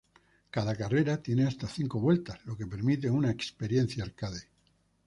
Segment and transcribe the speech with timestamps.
[0.49, 4.47] Cada carrera tiene hasta cinco vueltas "lo que permite una experiencia arcade.